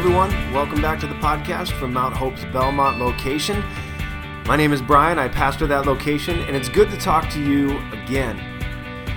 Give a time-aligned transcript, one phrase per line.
[0.00, 3.62] Everyone, welcome back to the podcast from Mount Hope's Belmont location.
[4.46, 7.76] My name is Brian, I pastor that location, and it's good to talk to you
[7.92, 8.38] again.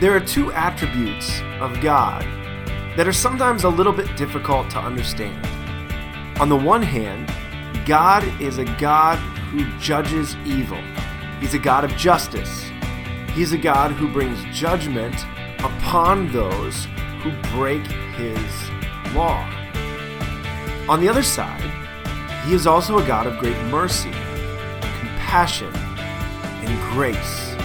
[0.01, 2.23] There are two attributes of God
[2.97, 5.45] that are sometimes a little bit difficult to understand.
[6.41, 7.31] On the one hand,
[7.85, 9.19] God is a God
[9.51, 10.83] who judges evil,
[11.39, 12.69] He's a God of justice.
[13.31, 15.15] He's a God who brings judgment
[15.59, 16.87] upon those
[17.21, 17.87] who break
[18.17, 18.69] His
[19.15, 19.62] law.
[20.89, 21.61] On the other side,
[22.45, 24.11] He is also a God of great mercy,
[24.99, 27.55] compassion, and grace.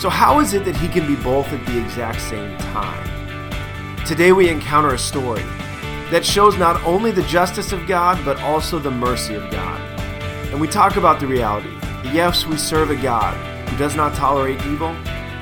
[0.00, 4.06] So, how is it that He can be both at the exact same time?
[4.06, 5.42] Today, we encounter a story
[6.12, 9.80] that shows not only the justice of God, but also the mercy of God.
[10.52, 13.34] And we talk about the reality that yes, we serve a God
[13.68, 14.94] who does not tolerate evil,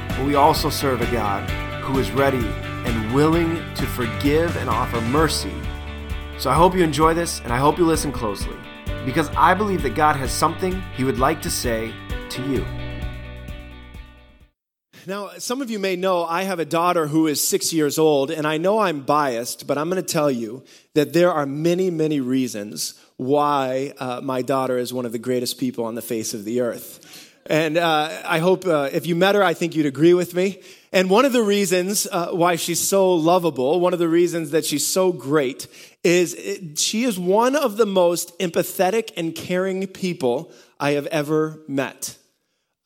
[0.09, 1.51] but we also serve a God
[1.83, 2.47] who is ready
[2.87, 5.53] and willing to forgive and offer mercy.
[6.43, 8.57] So I hope you enjoy this and I hope you listen closely
[9.05, 11.95] because I believe that God has something He would like to say
[12.31, 12.67] to you.
[15.07, 18.33] Now, some of you may know I have a daughter who is six years old,
[18.33, 21.91] and I know I'm biased, but I'm going to tell you that there are many,
[21.91, 26.35] many reasons why uh, my daughter is one of the greatest people on the face
[26.35, 27.02] of the earth.
[27.47, 30.61] And uh, I hope uh, if you met her, I think you'd agree with me.
[30.93, 34.65] And one of the reasons uh, why she's so lovable, one of the reasons that
[34.65, 35.67] she's so great,
[36.05, 41.61] is it, she is one of the most empathetic and caring people I have ever
[41.67, 42.17] met.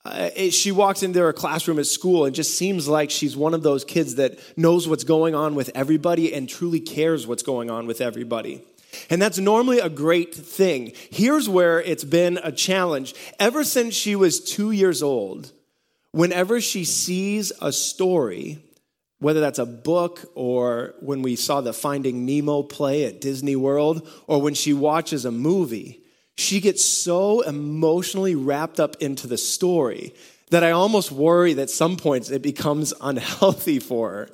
[0.04, 3.54] Uh, it, she walks into her classroom at school and just seems like she's one
[3.54, 7.70] of those kids that knows what's going on with everybody and truly cares what's going
[7.70, 8.62] on with everybody.
[9.10, 10.92] And that's normally a great thing.
[11.10, 13.14] Here's where it's been a challenge.
[13.38, 15.52] Ever since she was two years old,
[16.12, 18.58] whenever she sees a story,
[19.19, 24.08] whether that's a book or when we saw the Finding Nemo play at Disney World
[24.26, 26.00] or when she watches a movie,
[26.36, 30.14] she gets so emotionally wrapped up into the story
[30.50, 34.28] that I almost worry that some points it becomes unhealthy for her.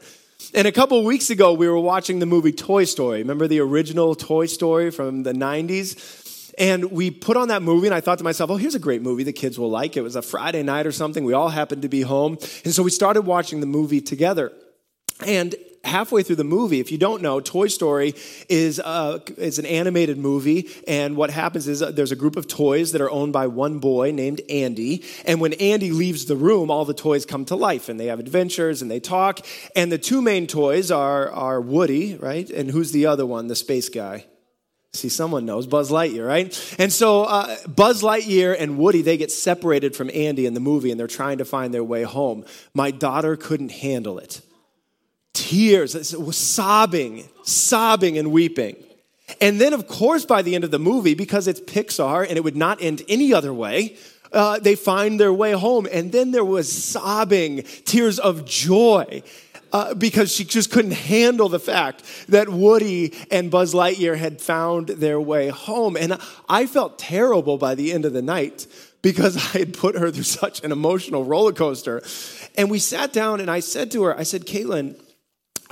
[0.55, 3.19] And a couple weeks ago, we were watching the movie Toy Story.
[3.19, 6.53] Remember the original Toy Story from the 90s?
[6.59, 9.01] And we put on that movie, and I thought to myself, oh, here's a great
[9.03, 9.97] movie the kids will like.
[9.97, 11.25] It was a Friday night or something.
[11.25, 12.37] We all happened to be home.
[12.65, 14.53] And so we started watching the movie together.
[15.27, 15.55] And
[15.85, 18.15] halfway through the movie, if you don't know, Toy Story
[18.49, 20.69] is, uh, is an animated movie.
[20.87, 23.79] And what happens is uh, there's a group of toys that are owned by one
[23.79, 25.05] boy named Andy.
[25.25, 28.21] And when Andy leaves the room, all the toys come to life and they have
[28.21, 29.41] adventures and they talk.
[29.75, 32.49] And the two main toys are, are Woody, right?
[32.49, 34.27] And who's the other one, the space guy?
[34.95, 36.77] See, someone knows Buzz Lightyear, right?
[36.79, 40.91] And so uh, Buzz Lightyear and Woody, they get separated from Andy in the movie
[40.91, 42.45] and they're trying to find their way home.
[42.75, 44.43] My daughter couldn't handle it
[45.33, 48.77] tears, sobbing, sobbing and weeping.
[49.41, 52.45] And then, of course, by the end of the movie, because it's Pixar and it
[52.45, 53.97] would not end any other way,
[54.33, 55.87] uh, they find their way home.
[55.91, 59.23] And then there was sobbing, tears of joy.
[59.73, 64.89] Uh, because she just couldn't handle the fact that Woody and Buzz Lightyear had found
[64.89, 65.97] their way home.
[65.97, 68.67] And I felt terrible by the end of the night
[69.01, 72.03] because I had put her through such an emotional roller coaster.
[72.55, 75.01] And we sat down and I said to her, I said, Caitlin,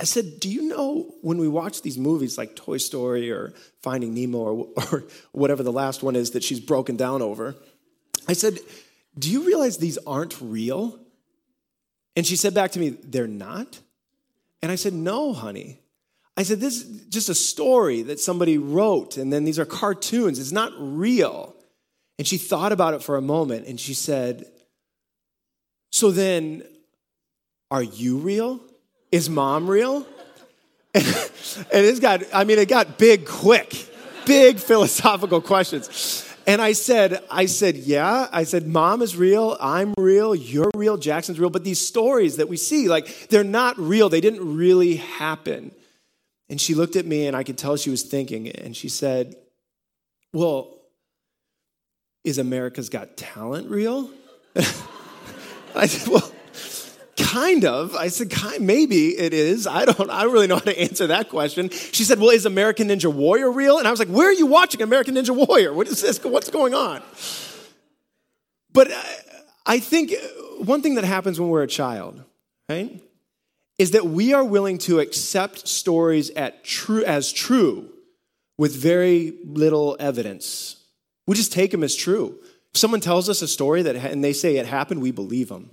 [0.01, 3.53] I said, Do you know when we watch these movies like Toy Story or
[3.83, 7.55] Finding Nemo or, or whatever the last one is that she's broken down over?
[8.27, 8.57] I said,
[9.17, 10.99] Do you realize these aren't real?
[12.15, 13.79] And she said back to me, They're not?
[14.63, 15.77] And I said, No, honey.
[16.35, 20.39] I said, This is just a story that somebody wrote, and then these are cartoons.
[20.39, 21.55] It's not real.
[22.17, 24.45] And she thought about it for a moment and she said,
[25.91, 26.63] So then,
[27.69, 28.61] are you real?
[29.11, 30.05] Is mom real?
[30.93, 31.05] and
[31.71, 33.87] it's got, I mean, it got big quick,
[34.25, 36.27] big philosophical questions.
[36.47, 38.27] And I said, I said, yeah.
[38.31, 41.49] I said, mom is real, I'm real, you're real, Jackson's real.
[41.49, 44.09] But these stories that we see, like, they're not real.
[44.09, 45.71] They didn't really happen.
[46.49, 48.49] And she looked at me and I could tell she was thinking.
[48.49, 49.35] And she said,
[50.33, 50.77] well,
[52.23, 54.09] is America's Got Talent real?
[55.75, 56.31] I said, well,
[57.17, 57.95] kind of.
[57.95, 59.67] I said, kind, maybe it is.
[59.67, 61.69] I don't, I really know how to answer that question.
[61.69, 63.77] She said, well, is American Ninja Warrior real?
[63.77, 65.73] And I was like, where are you watching American Ninja Warrior?
[65.73, 66.23] What is this?
[66.23, 67.01] What's going on?
[68.73, 69.01] But uh,
[69.65, 70.13] I think
[70.59, 72.23] one thing that happens when we're a child,
[72.69, 73.01] right,
[73.77, 77.89] is that we are willing to accept stories at true, as true
[78.57, 80.77] with very little evidence.
[81.25, 82.37] We just take them as true.
[82.73, 85.71] If someone tells us a story that, and they say it happened, we believe them.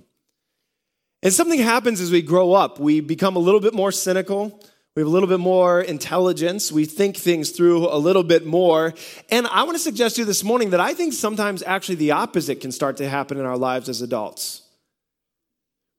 [1.21, 2.79] And something happens as we grow up.
[2.79, 4.63] We become a little bit more cynical.
[4.95, 6.71] We have a little bit more intelligence.
[6.71, 8.93] We think things through a little bit more.
[9.29, 12.11] And I want to suggest to you this morning that I think sometimes actually the
[12.11, 14.61] opposite can start to happen in our lives as adults.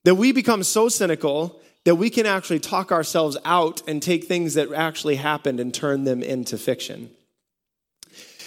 [0.04, 4.54] That we become so cynical that we can actually talk ourselves out and take things
[4.54, 7.10] that actually happened and turn them into fiction.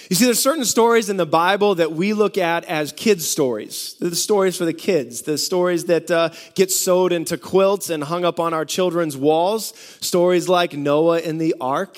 [0.09, 3.95] You see, there's certain stories in the Bible that we look at as kids' stories.
[4.00, 8.03] They're the stories for the kids, the stories that uh, get sewed into quilts and
[8.03, 9.73] hung up on our children's walls.
[10.01, 11.97] Stories like Noah and the ark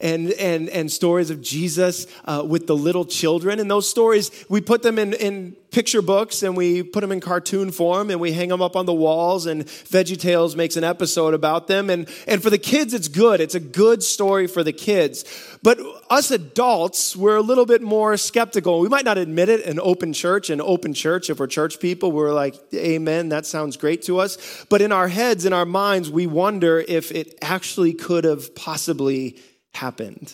[0.00, 3.60] and, and, and stories of Jesus uh, with the little children.
[3.60, 7.20] And those stories, we put them in, in picture books and we put them in
[7.20, 11.34] cartoon form and we hang them up on the walls and VeggieTales makes an episode
[11.34, 11.90] about them.
[11.90, 13.40] And, and for the kids, it's good.
[13.40, 15.24] It's a good story for the kids.
[15.62, 18.80] But us adults, we're a little bit more skeptical.
[18.80, 20.50] We might not admit it in open church.
[20.50, 24.64] In open church, if we're church people, we're like, amen, that sounds great to us.
[24.68, 29.36] But in our heads, in our minds, we wonder if it actually could have possibly
[29.72, 30.32] happened.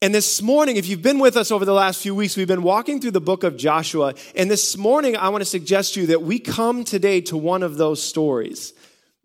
[0.00, 2.62] And this morning, if you've been with us over the last few weeks, we've been
[2.62, 4.14] walking through the book of Joshua.
[4.36, 7.64] And this morning, I want to suggest to you that we come today to one
[7.64, 8.74] of those stories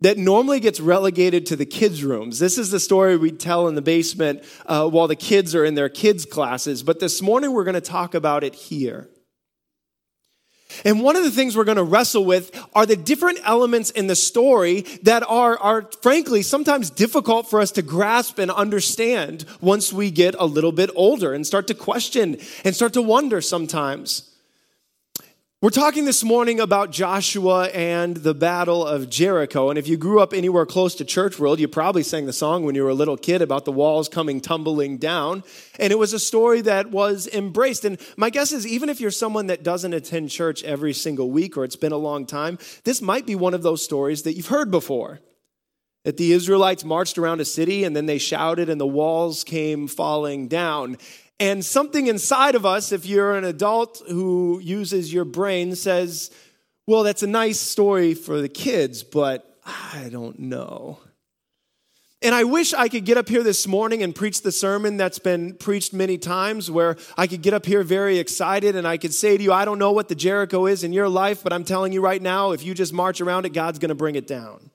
[0.01, 2.39] that normally gets relegated to the kids' rooms.
[2.39, 5.75] This is the story we tell in the basement uh, while the kids are in
[5.75, 6.81] their kids' classes.
[6.81, 9.07] But this morning, we're going to talk about it here.
[10.85, 14.07] And one of the things we're going to wrestle with are the different elements in
[14.07, 19.93] the story that are, are frankly sometimes difficult for us to grasp and understand once
[19.93, 24.32] we get a little bit older and start to question and start to wonder sometimes.
[25.63, 29.69] We're talking this morning about Joshua and the Battle of Jericho.
[29.69, 32.65] And if you grew up anywhere close to church world, you probably sang the song
[32.65, 35.41] when you were a little kid about the walls coming tumbling down.
[35.79, 37.85] And it was a story that was embraced.
[37.85, 41.55] And my guess is, even if you're someone that doesn't attend church every single week
[41.55, 44.47] or it's been a long time, this might be one of those stories that you've
[44.47, 45.21] heard before.
[46.03, 49.87] That the Israelites marched around a city and then they shouted and the walls came
[49.87, 50.97] falling down.
[51.39, 56.31] And something inside of us, if you're an adult who uses your brain, says,
[56.87, 60.99] well, that's a nice story for the kids, but I don't know.
[62.21, 65.19] And I wish I could get up here this morning and preach the sermon that's
[65.19, 69.13] been preached many times, where I could get up here very excited and I could
[69.13, 71.65] say to you, I don't know what the Jericho is in your life, but I'm
[71.65, 74.25] telling you right now, if you just march around it, God's going to bring it
[74.25, 74.69] down.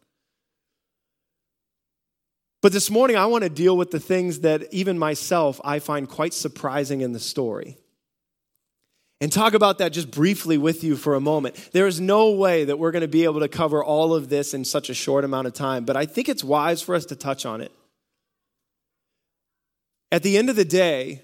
[2.60, 6.08] But this morning, I want to deal with the things that even myself I find
[6.08, 7.78] quite surprising in the story.
[9.20, 11.70] And talk about that just briefly with you for a moment.
[11.72, 14.54] There is no way that we're going to be able to cover all of this
[14.54, 17.16] in such a short amount of time, but I think it's wise for us to
[17.16, 17.72] touch on it.
[20.10, 21.22] At the end of the day,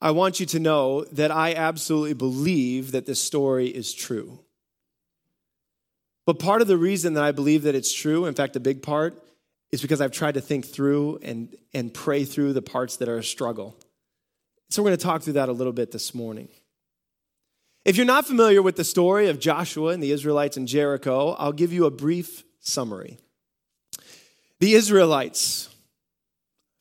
[0.00, 4.40] I want you to know that I absolutely believe that this story is true.
[6.24, 8.82] But part of the reason that I believe that it's true, in fact, a big
[8.82, 9.14] part,
[9.72, 13.18] is because I've tried to think through and, and pray through the parts that are
[13.18, 13.76] a struggle.
[14.68, 16.48] So we're going to talk through that a little bit this morning.
[17.84, 21.52] If you're not familiar with the story of Joshua and the Israelites in Jericho, I'll
[21.52, 23.18] give you a brief summary.
[24.58, 25.68] The Israelites,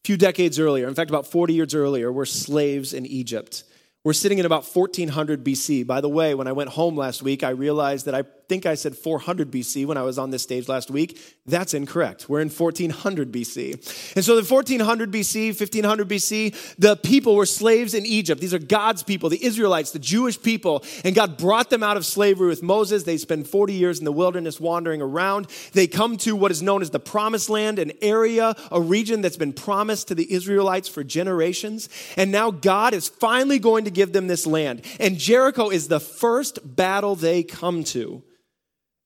[0.03, 3.63] a few decades earlier, in fact, about 40 years earlier, were slaves in Egypt.
[4.03, 5.87] We're sitting in about 1400 BC.
[5.87, 8.73] By the way, when I went home last week, I realized that I think I
[8.73, 11.21] said 400 BC when I was on this stage last week.
[11.45, 12.27] That's incorrect.
[12.27, 14.15] We're in 1400 BC.
[14.15, 18.41] And so, the 1400 BC, 1500 BC, the people were slaves in Egypt.
[18.41, 20.83] These are God's people, the Israelites, the Jewish people.
[21.05, 23.03] And God brought them out of slavery with Moses.
[23.03, 25.47] They spend 40 years in the wilderness wandering around.
[25.73, 29.37] They come to what is known as the Promised Land, an area, a region that's
[29.37, 31.87] been promised to the Israelites for generations.
[32.17, 34.81] And now God is finally going to give them this land.
[34.99, 38.23] And Jericho is the first battle they come to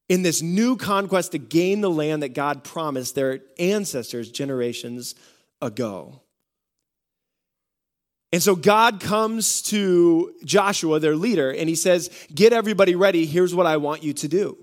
[0.10, 5.15] in this new conquest to gain the land that God promised their ancestors generations
[5.62, 6.22] ago.
[8.31, 13.27] And so God comes to Joshua, their leader, and he says, Get everybody ready.
[13.27, 14.57] Here's what I want you to do.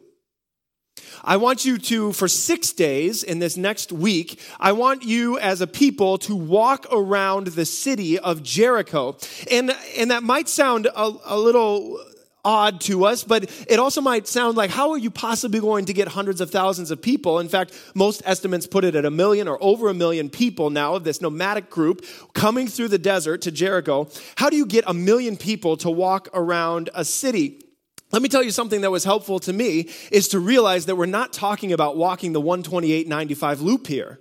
[1.23, 5.61] I want you to, for six days in this next week, I want you as
[5.61, 9.17] a people to walk around the city of Jericho.
[9.51, 12.01] And, and that might sound a, a little
[12.45, 15.93] odd to us, but it also might sound like how are you possibly going to
[15.93, 17.39] get hundreds of thousands of people?
[17.39, 20.95] In fact, most estimates put it at a million or over a million people now
[20.95, 22.05] of this nomadic group
[22.35, 24.09] coming through the desert to Jericho.
[24.37, 27.65] How do you get a million people to walk around a city?
[28.13, 31.07] Let me tell you something that was helpful to me is to realize that we're
[31.07, 34.19] not talking about walking the 128.95 loop here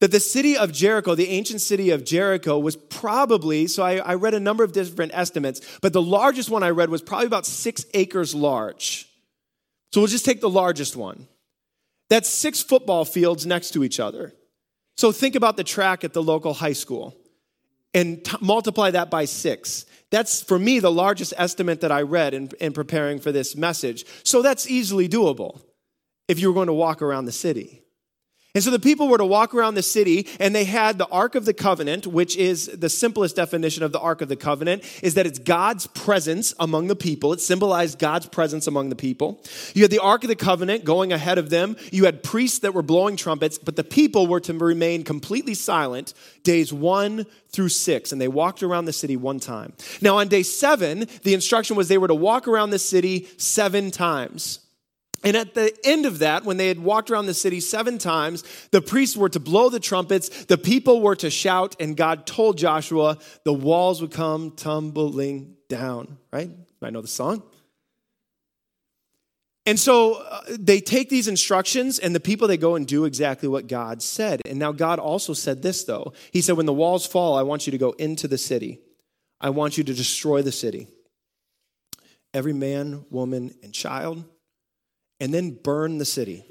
[0.00, 4.14] that the city of Jericho, the ancient city of Jericho, was probably, so I, I,
[4.14, 7.46] read a number of different estimates, but the largest one I read was probably about
[7.46, 9.08] six acres large.
[9.92, 11.28] So we'll just take the largest one.
[12.10, 14.34] That's six football fields next to each other.
[14.96, 17.16] So think about the track at the local high school
[17.94, 19.86] and t- multiply that by six.
[20.10, 24.04] That's, for me, the largest estimate that I read in, in preparing for this message.
[24.22, 25.62] So that's easily doable
[26.28, 27.82] if you were going to walk around the city.
[28.56, 31.34] And so the people were to walk around the city and they had the Ark
[31.34, 35.12] of the Covenant, which is the simplest definition of the Ark of the Covenant, is
[35.12, 37.34] that it's God's presence among the people.
[37.34, 39.42] It symbolized God's presence among the people.
[39.74, 41.76] You had the Ark of the Covenant going ahead of them.
[41.92, 46.14] You had priests that were blowing trumpets, but the people were to remain completely silent
[46.42, 48.10] days one through six.
[48.10, 49.74] And they walked around the city one time.
[50.00, 53.90] Now on day seven, the instruction was they were to walk around the city seven
[53.90, 54.60] times.
[55.26, 58.44] And at the end of that, when they had walked around the city seven times,
[58.70, 62.58] the priests were to blow the trumpets, the people were to shout, and God told
[62.58, 66.48] Joshua the walls would come tumbling down, right?
[66.80, 67.42] I know the song.
[69.66, 73.48] And so uh, they take these instructions, and the people, they go and do exactly
[73.48, 74.42] what God said.
[74.46, 76.12] And now God also said this, though.
[76.30, 78.78] He said, When the walls fall, I want you to go into the city,
[79.40, 80.86] I want you to destroy the city.
[82.32, 84.24] Every man, woman, and child
[85.20, 86.44] and then burn the city.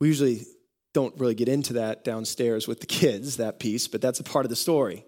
[0.00, 0.46] We usually
[0.92, 4.44] don't really get into that downstairs with the kids, that piece, but that's a part
[4.44, 5.04] of the story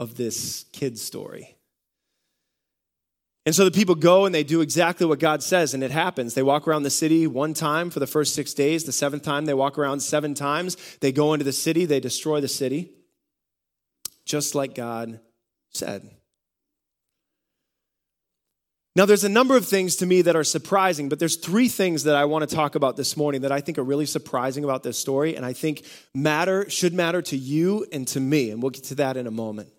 [0.00, 1.56] of this kid's story.
[3.46, 6.32] And so the people go and they do exactly what God says, and it happens.
[6.32, 8.84] They walk around the city one time for the first six days.
[8.84, 10.76] The seventh time, they walk around seven times.
[11.00, 12.92] They go into the city, they destroy the city,
[14.24, 15.20] just like God
[15.70, 16.08] said.
[18.96, 22.04] Now, there's a number of things to me that are surprising, but there's three things
[22.04, 24.84] that I want to talk about this morning that I think are really surprising about
[24.84, 25.84] this story, and I think
[26.14, 29.32] matter should matter to you and to me, and we'll get to that in a
[29.32, 29.70] moment.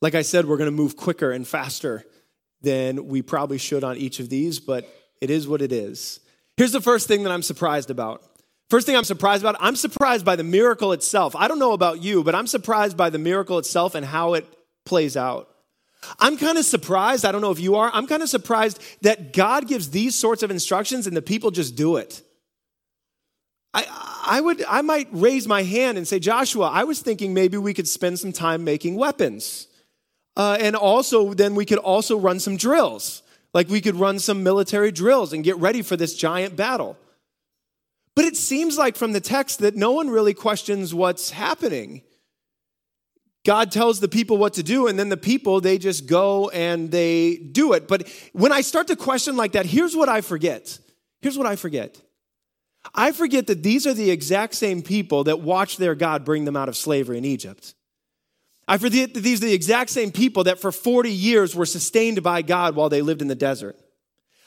[0.00, 2.04] Like I said, we're going to move quicker and faster
[2.62, 4.88] than we probably should on each of these, but
[5.20, 6.20] it is what it is.
[6.56, 8.22] Here's the first thing that I'm surprised about.
[8.70, 11.34] First thing I'm surprised about, I'm surprised by the miracle itself.
[11.34, 14.46] I don't know about you, but I'm surprised by the miracle itself and how it
[14.84, 15.48] plays out.
[16.18, 19.32] I'm kind of surprised, I don't know if you are, I'm kind of surprised that
[19.32, 22.22] God gives these sorts of instructions and the people just do it.
[23.74, 23.84] I,
[24.26, 27.74] I would I might raise my hand and say, Joshua, I was thinking maybe we
[27.74, 29.66] could spend some time making weapons.
[30.36, 33.22] Uh, and also, then we could also run some drills.
[33.52, 36.96] Like we could run some military drills and get ready for this giant battle.
[38.14, 42.02] But it seems like from the text that no one really questions what's happening.
[43.48, 46.90] God tells the people what to do, and then the people, they just go and
[46.90, 47.88] they do it.
[47.88, 50.78] But when I start to question like that, here's what I forget.
[51.22, 51.98] Here's what I forget.
[52.94, 56.56] I forget that these are the exact same people that watched their God bring them
[56.56, 57.74] out of slavery in Egypt.
[58.68, 62.22] I forget that these are the exact same people that for 40 years were sustained
[62.22, 63.80] by God while they lived in the desert.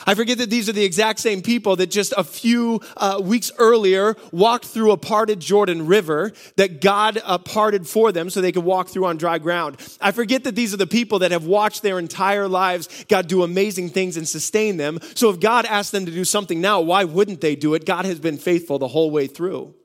[0.05, 3.51] I forget that these are the exact same people that just a few uh, weeks
[3.58, 8.51] earlier walked through a parted Jordan River that God uh, parted for them so they
[8.51, 9.77] could walk through on dry ground.
[10.00, 13.43] I forget that these are the people that have watched their entire lives God do
[13.43, 15.00] amazing things and sustain them.
[15.15, 17.86] So if God asked them to do something now, why wouldn't they do it?
[17.86, 19.75] God has been faithful the whole way through.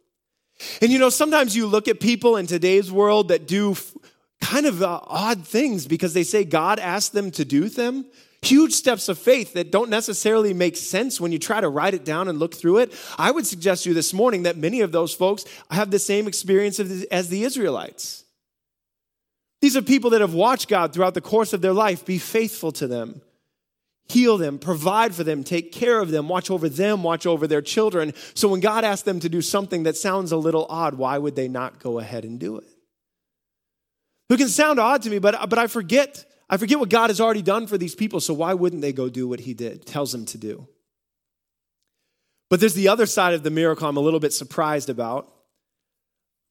[0.80, 3.94] And you know, sometimes you look at people in today's world that do f-
[4.40, 8.06] kind of uh, odd things because they say God asked them to do them
[8.46, 12.04] huge steps of faith that don't necessarily make sense when you try to write it
[12.04, 12.92] down and look through it.
[13.18, 16.26] I would suggest to you this morning that many of those folks have the same
[16.26, 18.24] experience as the Israelites.
[19.60, 22.72] These are people that have watched God throughout the course of their life be faithful
[22.72, 23.22] to them,
[24.08, 27.62] heal them, provide for them, take care of them, watch over them, watch over their
[27.62, 28.12] children.
[28.34, 31.36] So when God asks them to do something that sounds a little odd, why would
[31.36, 32.64] they not go ahead and do it?
[34.28, 37.20] It can sound odd to me, but, but I forget I forget what God has
[37.20, 40.12] already done for these people, so why wouldn't they go do what he did, tells
[40.12, 40.68] them to do?
[42.48, 45.32] But there's the other side of the miracle I'm a little bit surprised about.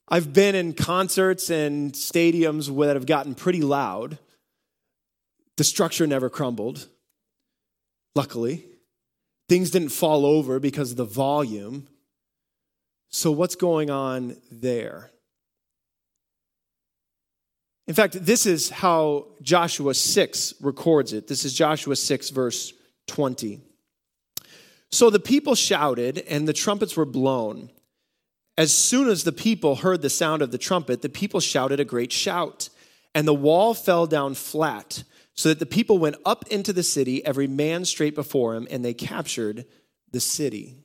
[0.08, 4.20] I've been in concerts and stadiums that have gotten pretty loud.
[5.58, 6.88] The structure never crumbled,
[8.14, 8.66] luckily.
[9.48, 11.88] Things didn't fall over because of the volume.
[13.10, 15.12] So, what's going on there?
[17.88, 21.28] In fact, this is how Joshua 6 records it.
[21.28, 22.74] This is Joshua 6, verse
[23.08, 23.60] 20.
[24.92, 27.70] So the people shouted, and the trumpets were blown.
[28.58, 31.86] As soon as the people heard the sound of the trumpet, the people shouted a
[31.86, 32.70] great shout,
[33.14, 37.24] and the wall fell down flat, so that the people went up into the city,
[37.26, 39.66] every man straight before him, and they captured
[40.12, 40.85] the city.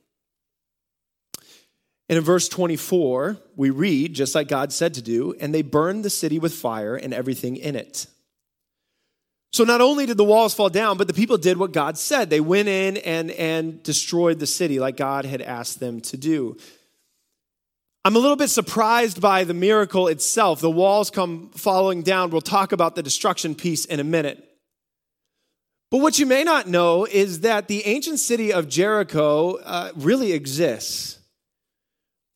[2.11, 6.03] And in verse 24, we read, just like God said to do, and they burned
[6.03, 8.05] the city with fire and everything in it.
[9.53, 12.29] So not only did the walls fall down, but the people did what God said.
[12.29, 16.57] They went in and, and destroyed the city like God had asked them to do.
[18.03, 20.59] I'm a little bit surprised by the miracle itself.
[20.59, 22.31] The walls come falling down.
[22.31, 24.45] We'll talk about the destruction piece in a minute.
[25.89, 30.33] But what you may not know is that the ancient city of Jericho uh, really
[30.33, 31.19] exists.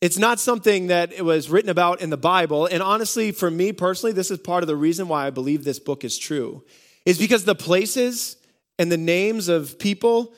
[0.00, 2.66] It's not something that it was written about in the Bible.
[2.66, 5.78] And honestly, for me personally, this is part of the reason why I believe this
[5.78, 6.64] book is true
[7.06, 8.36] is because the places
[8.78, 10.34] and the names of people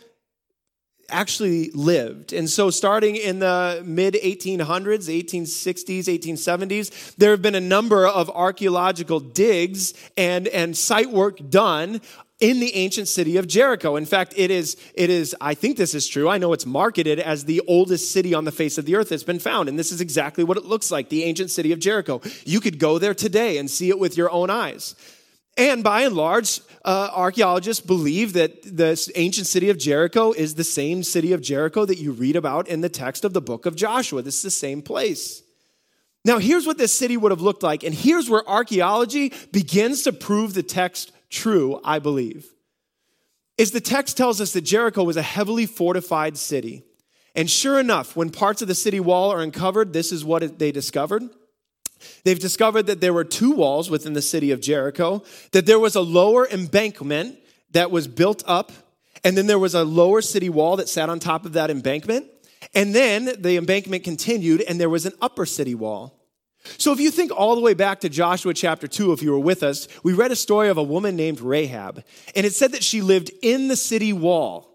[1.11, 2.33] actually lived.
[2.33, 8.31] And so, starting in the mid 1800s, 1860s, 1870s, there have been a number of
[8.31, 12.01] archaeological digs and, and site work done
[12.41, 13.97] in the ancient city of Jericho.
[13.97, 16.29] In fact, it is, it is, I think this is true.
[16.29, 19.25] I know it's marketed as the oldest city on the face of the earth that's
[19.25, 19.69] been found.
[19.69, 22.21] And this is exactly what it looks like the ancient city of Jericho.
[22.45, 24.95] You could go there today and see it with your own eyes.
[25.57, 30.63] And by and large, uh, archaeologists believe that the ancient city of Jericho is the
[30.63, 33.75] same city of Jericho that you read about in the text of the book of
[33.75, 34.23] Joshua.
[34.23, 35.43] This is the same place.
[36.25, 40.13] Now, here's what this city would have looked like, and here's where archaeology begins to
[40.13, 42.53] prove the text true, I believe.
[43.57, 46.85] Is the text tells us that Jericho was a heavily fortified city.
[47.35, 50.73] And sure enough, when parts of the city wall are uncovered, this is what they
[50.73, 51.25] discovered.
[52.25, 55.97] They've discovered that there were two walls within the city of Jericho, that there was
[55.97, 57.39] a lower embankment
[57.73, 58.73] that was built up,
[59.25, 62.27] and then there was a lower city wall that sat on top of that embankment.
[62.75, 66.18] And then the embankment continued, and there was an upper city wall.
[66.77, 69.39] So, if you think all the way back to Joshua chapter 2, if you were
[69.39, 72.85] with us, we read a story of a woman named Rahab, and it said that
[72.85, 74.69] she lived in the city wall.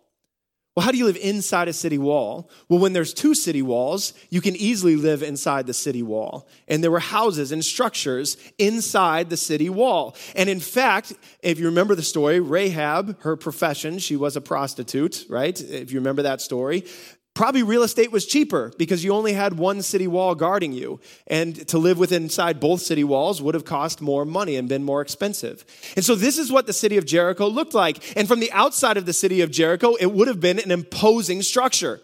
[0.76, 2.50] Well, how do you live inside a city wall?
[2.68, 6.48] Well, when there's two city walls, you can easily live inside the city wall.
[6.68, 10.16] And there were houses and structures inside the city wall.
[10.36, 15.26] And in fact, if you remember the story, Rahab, her profession, she was a prostitute,
[15.30, 15.60] right?
[15.62, 16.86] If you remember that story,
[17.34, 21.00] Probably real estate was cheaper because you only had one city wall guarding you.
[21.26, 24.84] And to live within inside both city walls would have cost more money and been
[24.84, 25.66] more expensive.
[25.96, 28.16] And so this is what the city of Jericho looked like.
[28.16, 31.42] And from the outside of the city of Jericho, it would have been an imposing
[31.42, 32.02] structure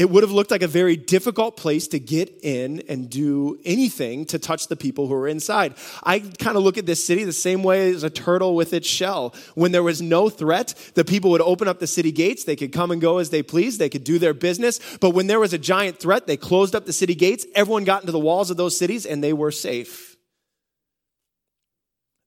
[0.00, 4.24] it would have looked like a very difficult place to get in and do anything
[4.24, 5.74] to touch the people who were inside.
[6.02, 8.88] I kind of look at this city the same way as a turtle with its
[8.88, 9.34] shell.
[9.54, 12.44] When there was no threat, the people would open up the city gates.
[12.44, 13.78] They could come and go as they pleased.
[13.78, 14.80] They could do their business.
[15.00, 17.44] But when there was a giant threat, they closed up the city gates.
[17.54, 20.09] Everyone got into the walls of those cities and they were safe.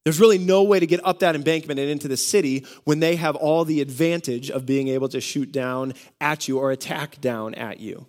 [0.03, 3.15] There's really no way to get up that embankment and into the city when they
[3.15, 7.53] have all the advantage of being able to shoot down at you or attack down
[7.55, 8.07] at you.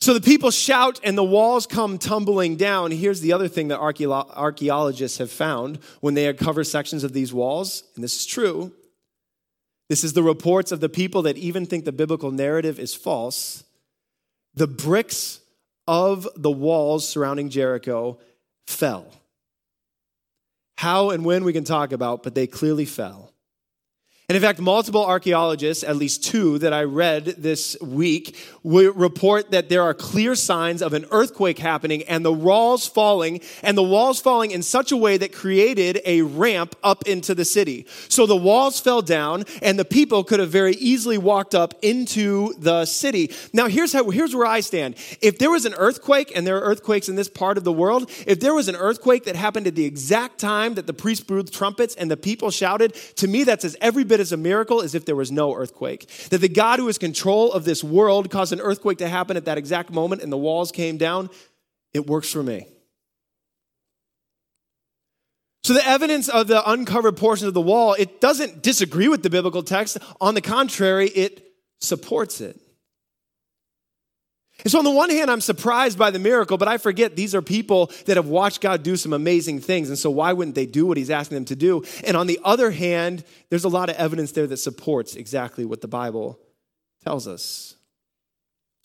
[0.00, 2.92] So the people shout and the walls come tumbling down.
[2.92, 7.82] Here's the other thing that archaeologists have found when they uncover sections of these walls,
[7.94, 8.72] and this is true.
[9.88, 13.64] This is the reports of the people that even think the biblical narrative is false.
[14.54, 15.40] The bricks
[15.86, 18.18] of the walls surrounding Jericho
[18.66, 19.06] fell.
[20.78, 23.34] How and when we can talk about, but they clearly fell.
[24.30, 29.70] And in fact, multiple archaeologists, at least two that I read this week, report that
[29.70, 34.20] there are clear signs of an earthquake happening and the walls falling, and the walls
[34.20, 37.86] falling in such a way that created a ramp up into the city.
[38.10, 42.52] So the walls fell down, and the people could have very easily walked up into
[42.58, 43.32] the city.
[43.54, 44.96] Now, here's how, here's where I stand.
[45.22, 48.10] If there was an earthquake, and there are earthquakes in this part of the world,
[48.26, 51.44] if there was an earthquake that happened at the exact time that the priests blew
[51.44, 54.94] trumpets and the people shouted, to me that says every bit as a miracle as
[54.94, 56.08] if there was no earthquake.
[56.30, 59.44] That the God who is control of this world caused an earthquake to happen at
[59.46, 61.30] that exact moment and the walls came down.
[61.92, 62.66] It works for me.
[65.64, 69.30] So the evidence of the uncovered portions of the wall, it doesn't disagree with the
[69.30, 69.98] biblical text.
[70.20, 71.44] On the contrary, it
[71.80, 72.58] supports it.
[74.64, 77.34] And so, on the one hand, I'm surprised by the miracle, but I forget these
[77.34, 79.88] are people that have watched God do some amazing things.
[79.88, 81.84] And so, why wouldn't they do what He's asking them to do?
[82.04, 85.80] And on the other hand, there's a lot of evidence there that supports exactly what
[85.80, 86.40] the Bible
[87.04, 87.76] tells us.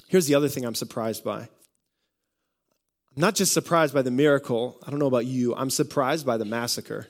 [0.07, 1.39] Here's the other thing I'm surprised by.
[3.15, 6.37] I'm not just surprised by the miracle, I don't know about you, I'm surprised by
[6.37, 7.07] the massacre.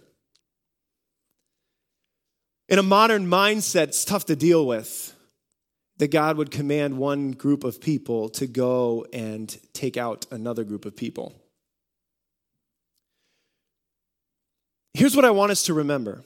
[2.69, 5.13] In a modern mindset, it's tough to deal with
[6.03, 10.83] that God would command one group of people to go and take out another group
[10.83, 11.33] of people.
[14.93, 16.25] Here's what I want us to remember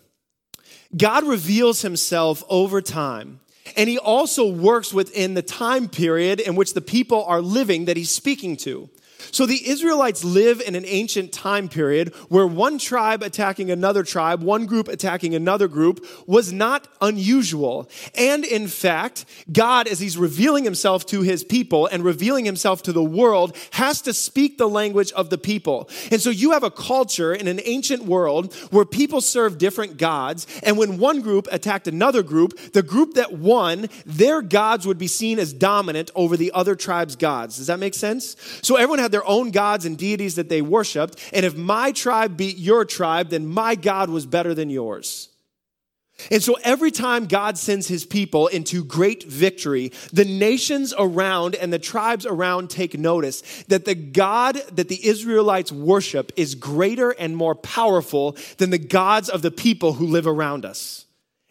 [0.98, 3.40] God reveals himself over time,
[3.76, 7.98] and he also works within the time period in which the people are living that
[7.98, 8.90] he's speaking to.
[9.32, 14.42] So the Israelites live in an ancient time period where one tribe attacking another tribe,
[14.42, 17.90] one group attacking another group was not unusual.
[18.16, 22.94] And in fact, God, as he's revealing himself to his people and revealing himself to
[22.94, 25.90] the world, has to speak the language of the people.
[26.12, 30.48] And so you have a culture in an ancient world where people serve different gods.
[30.64, 35.08] And when one group attacked another group, the group that won, their gods would be
[35.08, 37.58] seen as dominant over the other tribe's gods.
[37.58, 38.36] Does that make sense?
[38.62, 41.18] So everyone had their own gods and deities that they worshiped.
[41.32, 45.30] And if my tribe beat your tribe, then my God was better than yours.
[46.30, 51.72] And so every time God sends his people into great victory, the nations around and
[51.72, 57.38] the tribes around take notice that the God that the Israelites worship is greater and
[57.38, 61.06] more powerful than the gods of the people who live around us.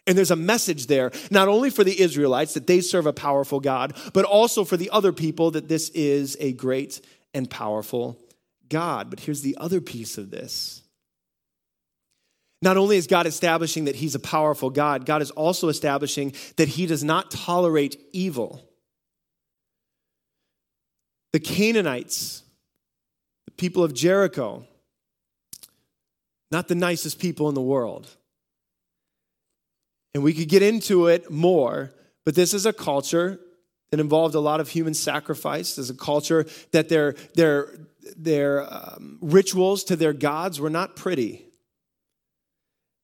[0.06, 3.60] And there's a message there, not only for the Israelites that they serve a powerful
[3.60, 7.00] God, but also for the other people that this is a great
[7.36, 8.18] and powerful
[8.68, 9.10] God.
[9.10, 10.82] But here's the other piece of this.
[12.62, 16.68] Not only is God establishing that he's a powerful God, God is also establishing that
[16.68, 18.66] he does not tolerate evil.
[21.34, 22.42] The Canaanites,
[23.44, 24.66] the people of Jericho,
[26.50, 28.08] not the nicest people in the world.
[30.14, 31.92] And we could get into it more,
[32.24, 33.38] but this is a culture
[33.96, 35.78] that involved a lot of human sacrifice.
[35.78, 37.68] as a culture that their, their,
[38.16, 41.46] their um, rituals to their gods were not pretty.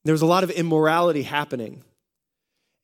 [0.04, 1.82] There was a lot of immorality happening.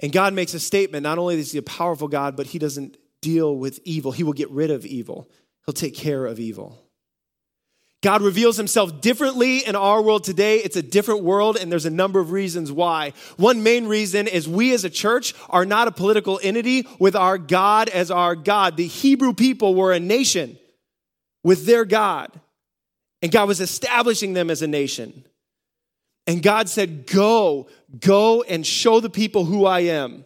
[0.01, 2.97] And God makes a statement not only is he a powerful God, but he doesn't
[3.21, 4.13] deal with evil.
[4.13, 5.29] He will get rid of evil,
[5.67, 6.88] he'll take care of evil.
[8.01, 10.59] God reveals himself differently in our world today.
[10.59, 13.13] It's a different world, and there's a number of reasons why.
[13.37, 17.39] One main reason is we as a church are not a political entity with our
[17.39, 18.77] God as our God.
[18.77, 20.59] The Hebrew people were a nation
[21.43, 22.31] with their God,
[23.21, 25.25] and God was establishing them as a nation.
[26.29, 27.67] And God said, Go,
[27.99, 30.25] go and show the people who I am.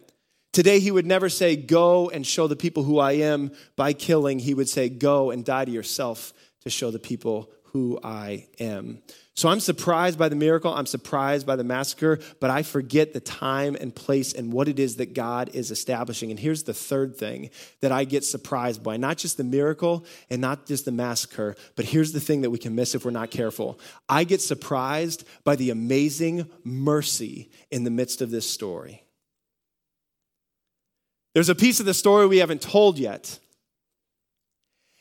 [0.51, 4.37] Today, he would never say, Go and show the people who I am by killing.
[4.37, 9.01] He would say, Go and die to yourself to show the people who I am.
[9.35, 10.71] So I'm surprised by the miracle.
[10.71, 14.77] I'm surprised by the massacre, but I forget the time and place and what it
[14.77, 16.29] is that God is establishing.
[16.29, 17.49] And here's the third thing
[17.81, 21.85] that I get surprised by not just the miracle and not just the massacre, but
[21.85, 23.79] here's the thing that we can miss if we're not careful.
[24.07, 29.03] I get surprised by the amazing mercy in the midst of this story.
[31.33, 33.39] There's a piece of the story we haven't told yet.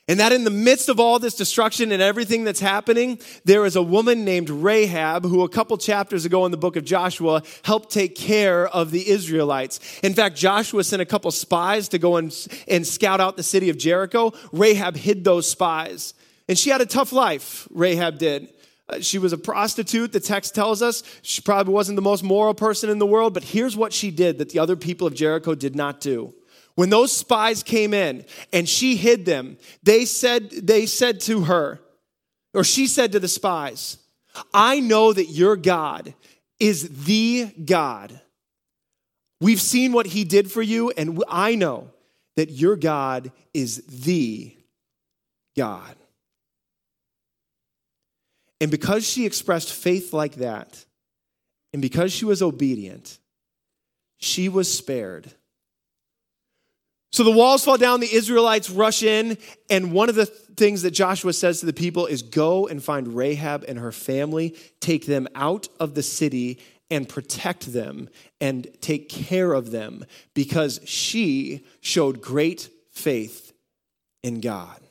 [0.09, 3.77] And that in the midst of all this destruction and everything that's happening, there is
[3.77, 7.91] a woman named Rahab who, a couple chapters ago in the book of Joshua, helped
[7.91, 9.79] take care of the Israelites.
[10.03, 12.37] In fact, Joshua sent a couple spies to go and,
[12.67, 14.33] and scout out the city of Jericho.
[14.51, 16.15] Rahab hid those spies.
[16.49, 18.53] And she had a tough life, Rahab did.
[18.89, 21.05] Uh, she was a prostitute, the text tells us.
[21.23, 24.39] She probably wasn't the most moral person in the world, but here's what she did
[24.39, 26.35] that the other people of Jericho did not do.
[26.75, 31.81] When those spies came in and she hid them, they said, they said to her,
[32.55, 33.99] or she said to the spies,
[34.55, 36.15] I know that your God
[36.59, 38.21] is the God.
[39.41, 41.91] We've seen what he did for you, and I know
[42.37, 44.57] that your God is the
[45.57, 45.97] God.
[48.61, 50.85] And because she expressed faith like that,
[51.73, 53.19] and because she was obedient,
[54.19, 55.33] she was spared
[57.13, 59.37] so the walls fall down, the Israelites rush in,
[59.69, 63.15] and one of the things that Joshua says to the people is go and find
[63.15, 66.59] Rahab and her family, take them out of the city
[66.91, 68.09] and protect them
[68.41, 73.53] and take care of them because she showed great faith
[74.23, 74.82] in God.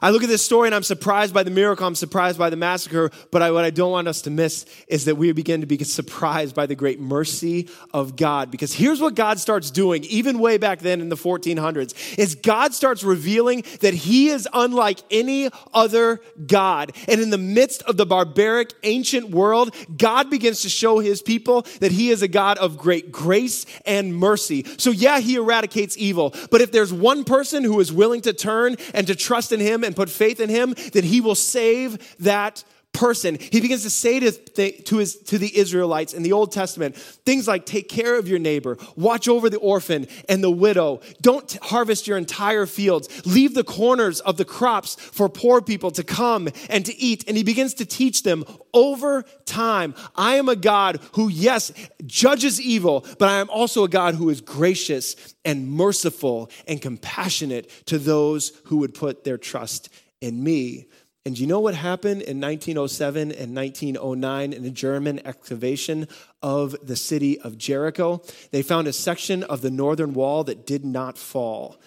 [0.00, 2.56] I look at this story and I'm surprised by the miracle, I'm surprised by the
[2.56, 5.66] massacre, but I, what I don't want us to miss is that we begin to
[5.66, 8.50] be surprised by the great mercy of God.
[8.50, 12.74] Because here's what God starts doing, even way back then in the 1400s, is God
[12.74, 16.92] starts revealing that He is unlike any other God.
[17.08, 21.62] And in the midst of the barbaric ancient world, God begins to show His people
[21.80, 24.64] that He is a God of great grace and mercy.
[24.76, 28.76] So yeah, He eradicates evil, but if there's one person who is willing to turn
[28.94, 32.62] and to trust in Him and put faith in him, then he will save that
[32.98, 34.32] person, he begins to say to,
[34.72, 38.40] to, his, to the Israelites in the Old Testament things like take care of your
[38.40, 43.62] neighbor, watch over the orphan and the widow, don't harvest your entire fields, leave the
[43.62, 47.24] corners of the crops for poor people to come and to eat.
[47.28, 51.72] And he begins to teach them over time I am a God who, yes,
[52.04, 57.70] judges evil, but I am also a God who is gracious and merciful and compassionate
[57.86, 59.88] to those who would put their trust
[60.20, 60.86] in me.
[61.24, 66.08] And you know what happened in 1907 and 1909 in a German excavation
[66.42, 68.22] of the city of Jericho?
[68.50, 71.78] They found a section of the northern wall that did not fall.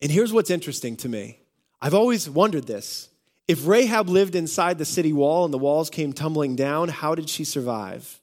[0.00, 1.40] And here's what's interesting to me
[1.80, 3.08] I've always wondered this.
[3.48, 7.28] If Rahab lived inside the city wall and the walls came tumbling down, how did
[7.30, 8.20] she survive?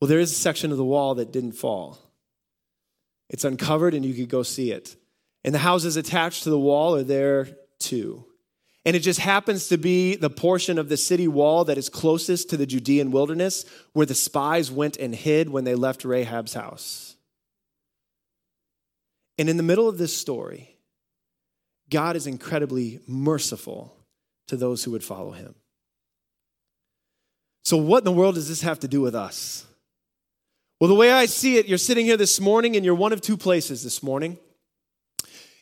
[0.00, 1.98] Well, there is a section of the wall that didn't fall.
[3.28, 4.96] It's uncovered and you could go see it.
[5.44, 8.24] And the houses attached to the wall are there too.
[8.84, 12.50] And it just happens to be the portion of the city wall that is closest
[12.50, 17.16] to the Judean wilderness where the spies went and hid when they left Rahab's house.
[19.36, 20.76] And in the middle of this story,
[21.90, 23.94] God is incredibly merciful
[24.48, 25.54] to those who would follow him.
[27.64, 29.66] So, what in the world does this have to do with us?
[30.80, 33.20] Well, the way I see it, you're sitting here this morning and you're one of
[33.20, 34.38] two places this morning.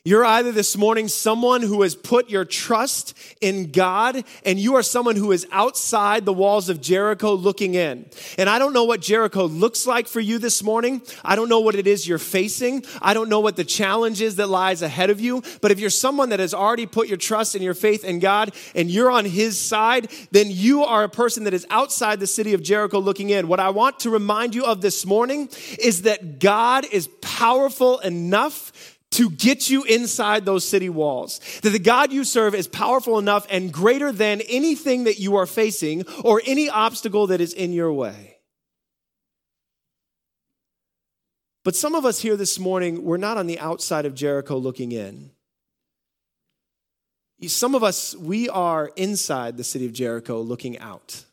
[0.03, 4.83] You're either this morning someone who has put your trust in God, and you are
[4.83, 8.05] someone who is outside the walls of Jericho looking in.
[8.37, 11.01] And I don't know what Jericho looks like for you this morning.
[11.25, 12.85] I don't know what it is you're facing.
[13.01, 15.43] I don't know what the challenge is that lies ahead of you.
[15.61, 18.53] But if you're someone that has already put your trust and your faith in God
[18.75, 22.53] and you're on His side, then you are a person that is outside the city
[22.53, 23.49] of Jericho looking in.
[23.49, 28.71] What I want to remind you of this morning is that God is powerful enough
[29.11, 31.39] to get you inside those city walls.
[31.61, 35.45] That the God you serve is powerful enough and greater than anything that you are
[35.45, 38.37] facing or any obstacle that is in your way.
[41.63, 44.91] But some of us here this morning, we're not on the outside of Jericho looking
[44.91, 45.31] in.
[47.45, 51.23] Some of us, we are inside the city of Jericho looking out.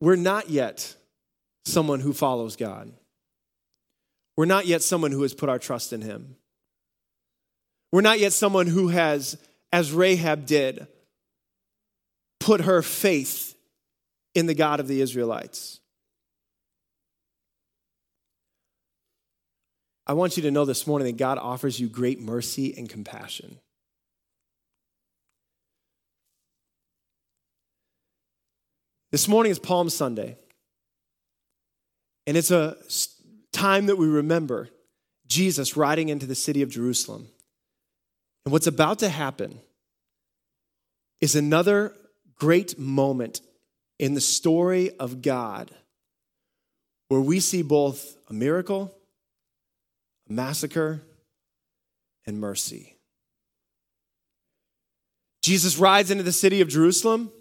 [0.00, 0.96] We're not yet
[1.64, 2.92] someone who follows God.
[4.36, 6.36] We're not yet someone who has put our trust in him.
[7.92, 9.38] We're not yet someone who has,
[9.72, 10.86] as Rahab did,
[12.40, 13.56] put her faith
[14.34, 15.80] in the God of the Israelites.
[20.06, 23.58] I want you to know this morning that God offers you great mercy and compassion.
[29.10, 30.36] This morning is Palm Sunday,
[32.26, 32.76] and it's a
[33.56, 34.68] time that we remember
[35.26, 37.28] Jesus riding into the city of Jerusalem.
[38.44, 39.60] And what's about to happen
[41.20, 41.94] is another
[42.36, 43.40] great moment
[43.98, 45.70] in the story of God
[47.08, 48.94] where we see both a miracle,
[50.28, 51.00] a massacre,
[52.26, 52.96] and mercy.
[55.42, 57.32] Jesus rides into the city of Jerusalem.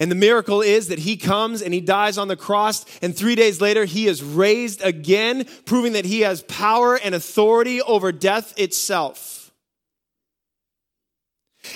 [0.00, 3.36] And the miracle is that he comes and he dies on the cross, and three
[3.36, 8.58] days later, he is raised again, proving that he has power and authority over death
[8.58, 9.43] itself.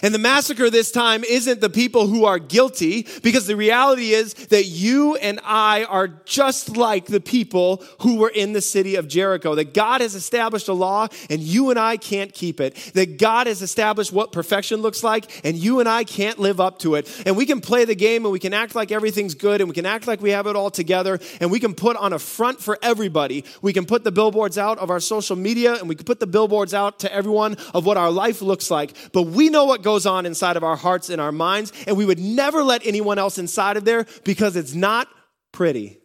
[0.02, 4.34] And the massacre this time isn't the people who are guilty, because the reality is
[4.34, 9.08] that you and I are just like the people who were in the city of
[9.08, 9.54] Jericho.
[9.54, 12.74] That God has established a law and you and I can't keep it.
[12.94, 16.78] That God has established what perfection looks like and you and I can't live up
[16.80, 17.22] to it.
[17.26, 19.74] And we can play the game and we can act like everything's good and we
[19.74, 22.60] can act like we have it all together and we can put on a front
[22.60, 23.44] for everybody.
[23.62, 26.26] We can put the billboards out of our social media and we can put the
[26.26, 28.94] billboards out to everyone of what our life looks like.
[29.12, 32.04] But we know what goes on inside of our hearts and our minds, and we
[32.04, 35.08] would never let anyone else inside of there because it's not
[35.52, 35.98] pretty.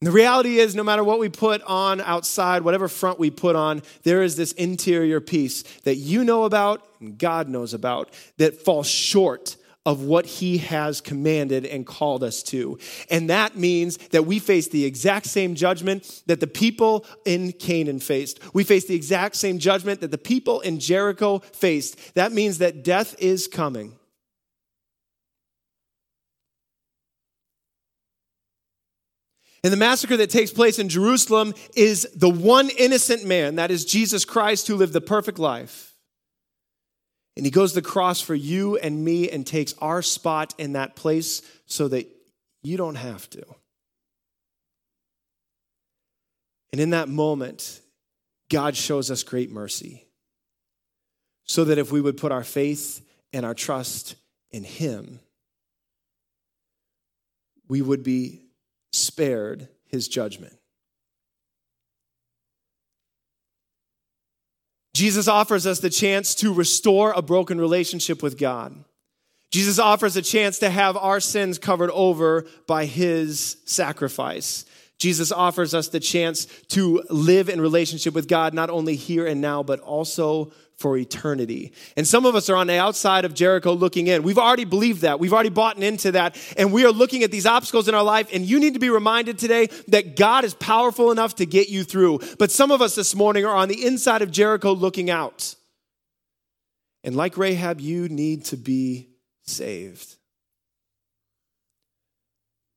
[0.00, 3.54] And the reality is, no matter what we put on outside, whatever front we put
[3.54, 8.62] on, there is this interior piece that you know about and God knows about that
[8.62, 9.56] falls short
[9.90, 12.78] of what he has commanded and called us to.
[13.10, 17.98] And that means that we face the exact same judgment that the people in Canaan
[17.98, 18.38] faced.
[18.54, 22.14] We face the exact same judgment that the people in Jericho faced.
[22.14, 23.96] That means that death is coming.
[29.64, 33.84] And the massacre that takes place in Jerusalem is the one innocent man, that is
[33.84, 35.89] Jesus Christ, who lived the perfect life.
[37.36, 40.72] And he goes to the cross for you and me and takes our spot in
[40.74, 42.08] that place so that
[42.62, 43.42] you don't have to.
[46.72, 47.80] And in that moment,
[48.48, 50.06] God shows us great mercy.
[51.50, 54.14] so that if we would put our faith and our trust
[54.52, 55.18] in Him,
[57.66, 58.42] we would be
[58.92, 60.59] spared His judgment.
[65.00, 68.84] Jesus offers us the chance to restore a broken relationship with God.
[69.50, 74.66] Jesus offers a chance to have our sins covered over by his sacrifice.
[75.00, 79.40] Jesus offers us the chance to live in relationship with God, not only here and
[79.40, 81.72] now, but also for eternity.
[81.96, 84.22] And some of us are on the outside of Jericho looking in.
[84.22, 85.18] We've already believed that.
[85.18, 86.36] We've already bought into that.
[86.56, 88.28] And we are looking at these obstacles in our life.
[88.32, 91.82] And you need to be reminded today that God is powerful enough to get you
[91.82, 92.20] through.
[92.38, 95.54] But some of us this morning are on the inside of Jericho looking out.
[97.04, 99.08] And like Rahab, you need to be
[99.44, 100.16] saved.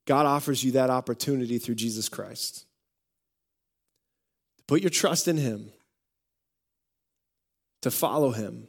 [0.06, 2.66] God offers you that opportunity through Jesus Christ.
[4.58, 5.72] To put your trust in Him,
[7.82, 8.68] to follow Him,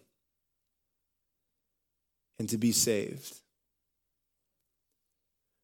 [2.38, 3.40] and to be saved.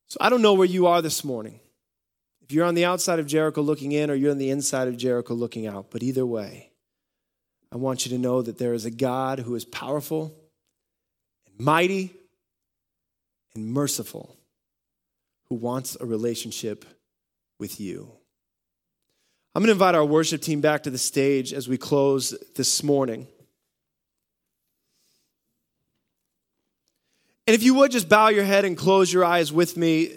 [0.09, 1.61] So I don't know where you are this morning.
[2.42, 4.96] If you're on the outside of Jericho looking in, or you're on the inside of
[4.96, 6.70] Jericho looking out, but either way,
[7.72, 10.35] I want you to know that there is a God who is powerful
[11.46, 12.12] and mighty
[13.54, 14.37] and merciful
[15.50, 16.84] who wants a relationship
[17.58, 18.10] with you.
[19.54, 22.84] I'm going to invite our worship team back to the stage as we close this
[22.84, 23.26] morning.
[27.48, 30.12] And if you would just bow your head and close your eyes with me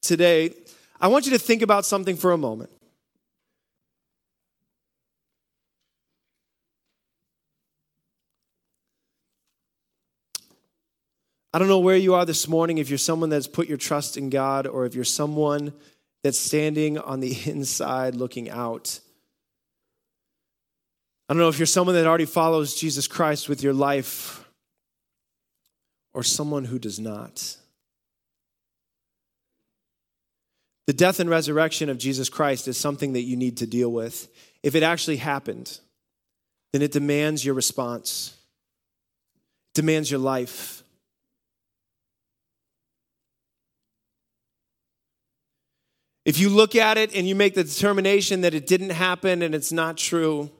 [0.00, 0.54] today,
[0.98, 2.70] I want you to think about something for a moment.
[11.54, 14.16] I don't know where you are this morning, if you're someone that's put your trust
[14.16, 15.72] in God or if you're someone
[16.24, 18.98] that's standing on the inside looking out.
[21.28, 24.44] I don't know if you're someone that already follows Jesus Christ with your life
[26.12, 27.56] or someone who does not.
[30.88, 34.26] The death and resurrection of Jesus Christ is something that you need to deal with.
[34.64, 35.78] If it actually happened,
[36.72, 38.36] then it demands your response,
[39.68, 40.83] it demands your life.
[46.24, 49.54] If you look at it and you make the determination that it didn't happen and
[49.54, 50.50] it's not true,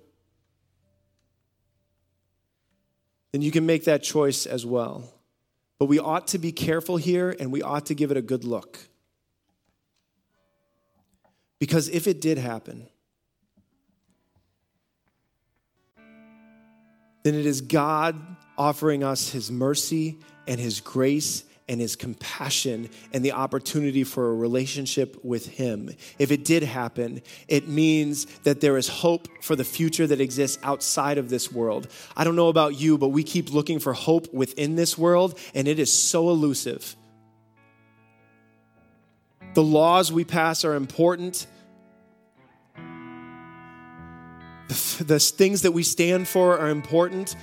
[3.33, 5.11] then you can make that choice as well.
[5.79, 8.45] But we ought to be careful here and we ought to give it a good
[8.45, 8.79] look.
[11.59, 12.87] Because if it did happen,
[17.23, 18.21] then it is God
[18.59, 24.35] offering us his mercy and his grace and his compassion and the opportunity for a
[24.35, 25.91] relationship with him.
[26.19, 30.59] If it did happen, it means that there is hope for the future that exists
[30.63, 31.89] outside of this world.
[32.17, 35.67] I don't know about you, but we keep looking for hope within this world, and
[35.67, 36.97] it is so elusive.
[39.55, 41.47] The laws we pass are important.
[44.69, 47.37] The, the things that we stand for are important,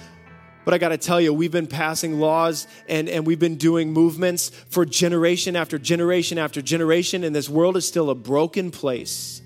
[0.64, 3.92] but I got to tell you, we've been passing laws and, and we've been doing
[3.92, 9.42] movements for generation after generation after generation, and this world is still a broken place.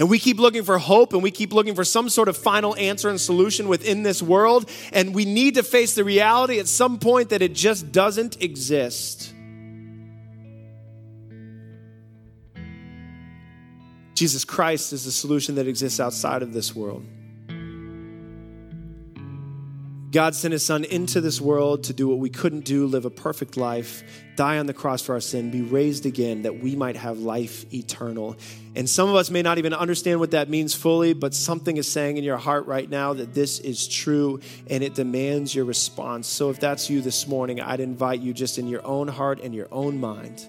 [0.00, 2.74] And we keep looking for hope and we keep looking for some sort of final
[2.76, 4.70] answer and solution within this world.
[4.94, 9.34] And we need to face the reality at some point that it just doesn't exist.
[14.14, 17.04] Jesus Christ is the solution that exists outside of this world.
[20.10, 23.10] God sent his son into this world to do what we couldn't do, live a
[23.10, 24.02] perfect life,
[24.34, 27.72] die on the cross for our sin, be raised again that we might have life
[27.72, 28.36] eternal.
[28.74, 31.86] And some of us may not even understand what that means fully, but something is
[31.86, 36.26] saying in your heart right now that this is true and it demands your response.
[36.26, 39.54] So if that's you this morning, I'd invite you just in your own heart and
[39.54, 40.48] your own mind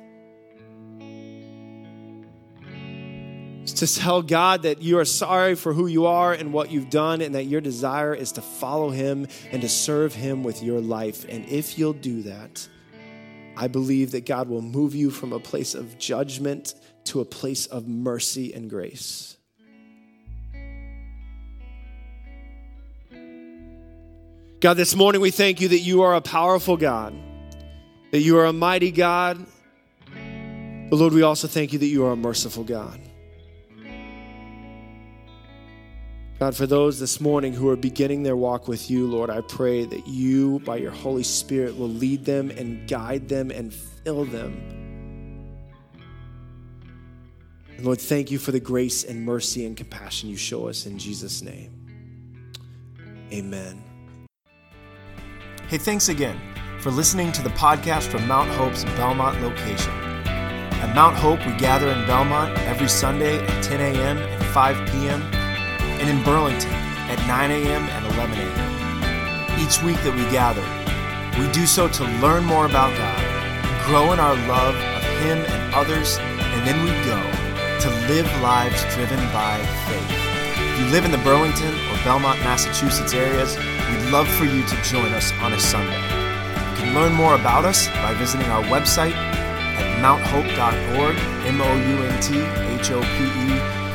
[3.66, 7.22] to tell God that you are sorry for who you are and what you've done,
[7.22, 11.26] and that your desire is to follow Him and to serve Him with your life.
[11.30, 12.68] And if you'll do that,
[13.56, 16.74] I believe that God will move you from a place of judgment
[17.06, 19.38] to a place of mercy and grace.
[24.60, 27.16] God, this morning we thank you that you are a powerful God,
[28.12, 29.44] that you are a mighty God.
[30.06, 33.00] But Lord, we also thank you that you are a merciful God.
[36.42, 39.86] God, for those this morning who are beginning their walk with you, Lord, I pray
[39.86, 44.60] that you, by your Holy Spirit, will lead them and guide them and fill them.
[47.78, 50.98] And Lord, thank you for the grace and mercy and compassion you show us in
[50.98, 51.70] Jesus' name.
[53.32, 53.84] Amen.
[55.68, 56.42] Hey, thanks again
[56.80, 59.94] for listening to the podcast from Mount Hope's Belmont location.
[59.94, 64.18] At Mount Hope, we gather in Belmont every Sunday at 10 a.m.
[64.18, 65.41] and 5 p.m.,
[66.02, 66.74] and in Burlington
[67.14, 67.84] at 9 a.m.
[67.84, 69.62] and 11 a.m.
[69.62, 70.66] Each week that we gather,
[71.38, 73.22] we do so to learn more about God,
[73.86, 77.22] grow in our love of Him and others, and then we go
[77.86, 80.10] to live lives driven by faith.
[80.58, 84.76] If you live in the Burlington or Belmont, Massachusetts areas, we'd love for you to
[84.82, 86.02] join us on a Sunday.
[86.02, 92.50] You can learn more about us by visiting our website at mounthope.org, M-O-U-N-T-H-O-P-E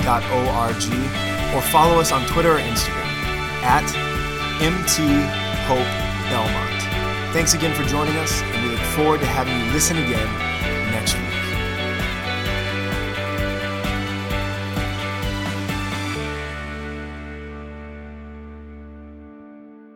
[0.04, 3.06] dot O-R-G, or follow us on Twitter or Instagram
[3.62, 3.86] at
[4.62, 5.02] MT
[5.66, 5.90] Hope
[6.30, 6.82] Belmont.
[7.32, 10.55] Thanks again for joining us, and we look forward to having you listen again